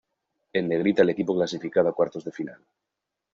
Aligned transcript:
En 0.53 0.67
negrita 0.67 1.03
el 1.03 1.11
equipo 1.11 1.35
clasificado 1.35 1.87
a 1.89 1.93
cuartos 1.93 2.25
de 2.25 2.31
final. 2.31 2.65